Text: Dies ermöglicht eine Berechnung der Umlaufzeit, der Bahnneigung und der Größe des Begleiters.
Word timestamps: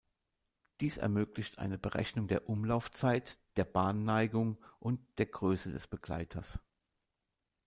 Dies 0.79 0.97
ermöglicht 0.97 1.59
eine 1.59 1.77
Berechnung 1.77 2.27
der 2.27 2.49
Umlaufzeit, 2.49 3.37
der 3.55 3.65
Bahnneigung 3.65 4.57
und 4.79 4.99
der 5.19 5.27
Größe 5.27 5.69
des 5.71 5.85
Begleiters. 5.85 6.57